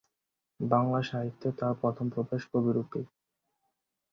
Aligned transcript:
বাংলা 0.59 0.99
সাহিত্যে 1.03 1.49
তার 1.59 1.73
প্রথম 1.81 2.05
প্রবেশ 2.09 2.41
কবিরূপেই। 2.51 3.05